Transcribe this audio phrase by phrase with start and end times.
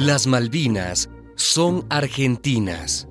[0.00, 3.08] Las Malvinas son argentinas.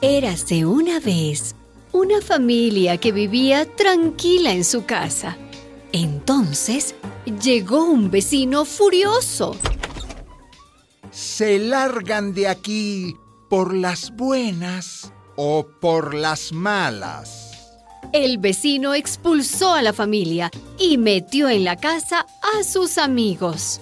[0.00, 1.56] Érase una vez
[1.90, 5.36] una familia que vivía tranquila en su casa.
[5.90, 6.94] Entonces
[7.42, 9.56] llegó un vecino furioso.
[11.10, 13.16] Se largan de aquí
[13.50, 17.43] por las buenas o por las malas.
[18.14, 22.24] El vecino expulsó a la familia y metió en la casa
[22.56, 23.80] a sus amigos.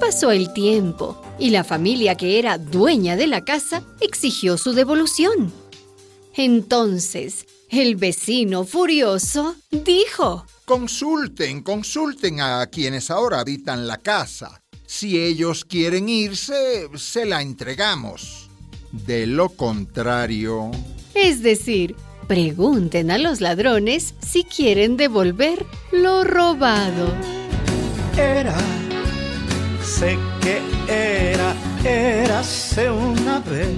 [0.00, 5.52] Pasó el tiempo y la familia que era dueña de la casa exigió su devolución.
[6.34, 14.60] Entonces, el vecino furioso dijo, Consulten, consulten a quienes ahora habitan la casa.
[14.84, 18.50] Si ellos quieren irse, se la entregamos.
[18.90, 20.72] De lo contrario...
[21.14, 27.12] Es decir, pregunten a los ladrones si quieren devolver lo robado.
[28.16, 28.56] Era,
[29.82, 33.68] sé que era, érase una vez,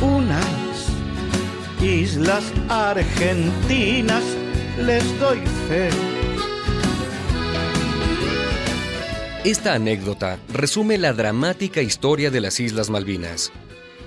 [0.00, 0.86] unas
[1.82, 4.24] islas argentinas,
[4.78, 5.90] les doy fe.
[9.44, 13.52] Esta anécdota resume la dramática historia de las Islas Malvinas.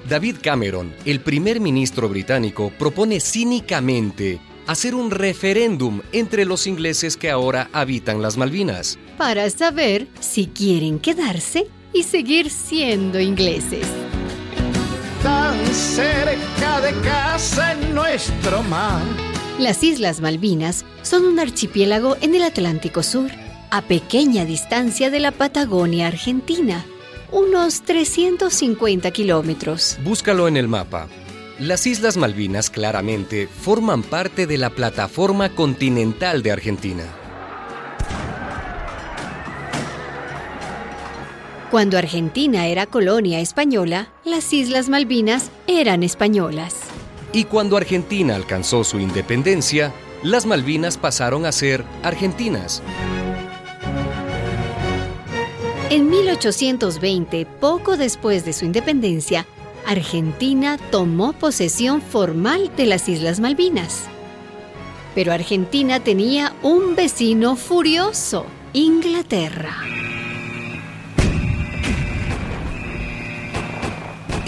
[0.08, 7.30] David Cameron, el primer ministro británico, propone cínicamente hacer un referéndum entre los ingleses que
[7.30, 8.98] ahora habitan las Malvinas.
[9.18, 13.86] Para saber si quieren quedarse y seguir siendo ingleses.
[15.24, 19.02] Tan cerca de casa en nuestro mar.
[19.60, 23.30] Las Islas Malvinas son un archipiélago en el Atlántico Sur,
[23.72, 26.86] a pequeña distancia de la Patagonia Argentina
[27.32, 29.98] unos 350 kilómetros.
[30.04, 31.08] Búscalo en el mapa.
[31.60, 37.04] Las Islas Malvinas claramente forman parte de la plataforma continental de Argentina.
[41.72, 46.76] Cuando Argentina era colonia española, las Islas Malvinas eran españolas.
[47.34, 49.92] Y cuando Argentina alcanzó su independencia,
[50.24, 52.82] las Malvinas pasaron a ser argentinas.
[55.90, 59.46] En 1820, poco después de su independencia,
[59.86, 64.04] Argentina tomó posesión formal de las Islas Malvinas.
[65.16, 69.78] Pero Argentina tenía un vecino furioso, Inglaterra.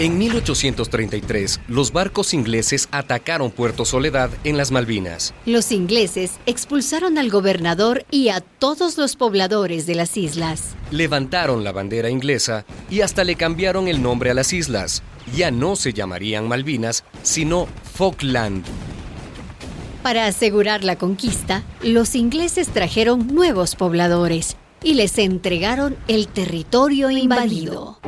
[0.00, 5.34] En 1833, los barcos ingleses atacaron Puerto Soledad en las Malvinas.
[5.44, 10.74] Los ingleses expulsaron al gobernador y a todos los pobladores de las islas.
[10.90, 15.02] Levantaron la bandera inglesa y hasta le cambiaron el nombre a las islas.
[15.36, 18.64] Ya no se llamarían Malvinas, sino Falkland.
[20.02, 27.98] Para asegurar la conquista, los ingleses trajeron nuevos pobladores y les entregaron el territorio invadido.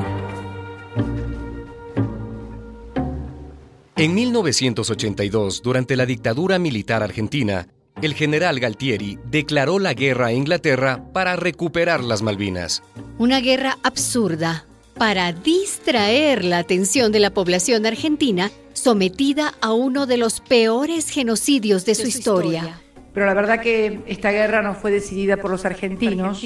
[4.02, 7.68] En 1982, durante la dictadura militar argentina,
[8.02, 12.82] el general Galtieri declaró la guerra a Inglaterra para recuperar las Malvinas.
[13.18, 14.66] Una guerra absurda
[14.98, 21.86] para distraer la atención de la población argentina sometida a uno de los peores genocidios
[21.86, 22.80] de, su, historia.
[23.14, 26.44] Pero la verdad que esta guerra no fue decidida por los argentinos,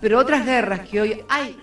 [0.00, 1.56] pero otras guerras que hoy hay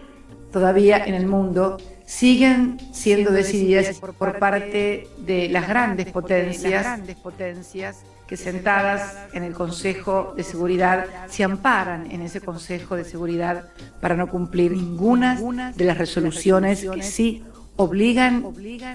[0.53, 6.99] todavía en el mundo siguen siendo decididas por, parte de las grandes potencias
[8.27, 13.69] que sentadas en el Consejo de Seguridad se amparan en ese Consejo de Seguridad
[14.01, 17.43] para no cumplir ninguna de las resoluciones que sí
[17.75, 18.45] obligan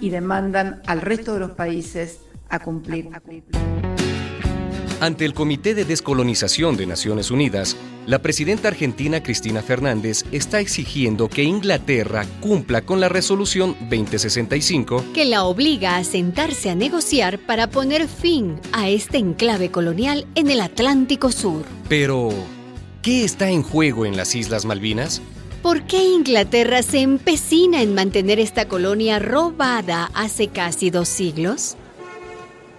[0.00, 3.08] y demandan al resto de los países a cumplir.
[5.00, 11.28] Ante el Comité de Descolonización de Naciones Unidas, la presidenta argentina Cristina Fernández está exigiendo
[11.28, 17.68] que Inglaterra cumpla con la resolución 2065 que la obliga a sentarse a negociar para
[17.68, 21.64] poner fin a este enclave colonial en el Atlántico Sur.
[21.88, 22.30] Pero,
[23.02, 25.20] ¿qué está en juego en las Islas Malvinas?
[25.62, 31.76] ¿Por qué Inglaterra se empecina en mantener esta colonia robada hace casi dos siglos?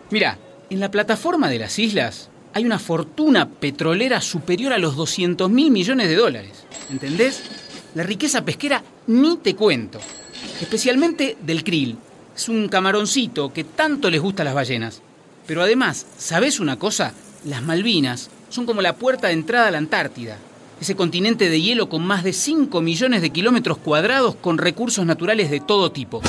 [0.10, 0.40] Mira,
[0.72, 5.72] en la plataforma de las islas hay una fortuna petrolera superior a los 200 mil
[5.72, 6.52] millones de dólares.
[6.90, 7.44] ¿Entendés?
[7.96, 10.00] La riqueza pesquera ni te cuento.
[10.60, 11.98] Especialmente del krill.
[12.36, 15.02] Es un camaroncito que tanto les gusta a las ballenas.
[15.48, 17.14] Pero además, ¿sabes una cosa?
[17.46, 20.38] Las Malvinas son como la puerta de entrada a la Antártida.
[20.80, 25.52] Ese continente de hielo con más de 5 millones de kilómetros cuadrados con recursos naturales
[25.52, 26.22] de todo tipo.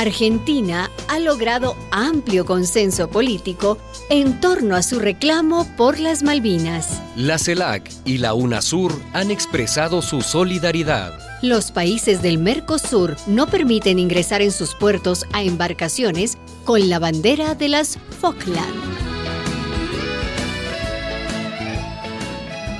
[0.00, 3.76] Argentina ha logrado amplio consenso político
[4.08, 7.02] en torno a su reclamo por las Malvinas.
[7.16, 11.18] La CELAC y la UNASUR han expresado su solidaridad.
[11.42, 17.54] Los países del Mercosur no permiten ingresar en sus puertos a embarcaciones con la bandera
[17.54, 18.80] de las Falkland.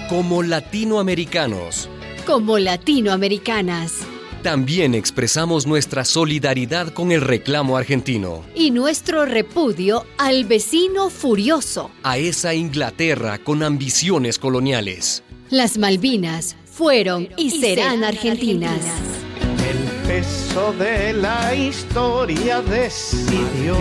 [0.08, 1.90] Como latinoamericanos.
[2.24, 4.06] Como latinoamericanas.
[4.42, 8.42] También expresamos nuestra solidaridad con el reclamo argentino.
[8.54, 11.90] Y nuestro repudio al vecino furioso.
[12.02, 15.22] A esa Inglaterra con ambiciones coloniales.
[15.50, 18.80] Las Malvinas fueron y, serán, argentinas.
[19.68, 23.76] El peso de la historia decidió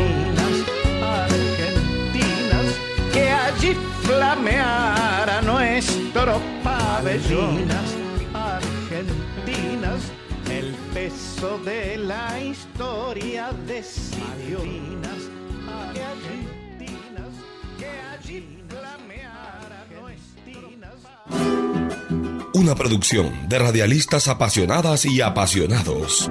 [1.01, 2.65] argentinas
[3.13, 7.65] que allí flameara nuestro pabellón.
[8.33, 10.01] Argentinas
[10.49, 14.59] el peso de la historia decidió
[15.93, 17.33] que argentinas,
[17.77, 19.85] que allí flameara
[22.53, 26.29] Una producción de radialistas apasionadas y apasionados.